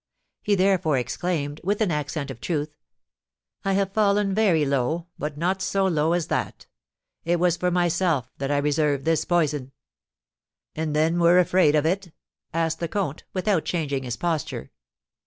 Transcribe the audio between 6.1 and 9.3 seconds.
as that. It was for myself that I reserved this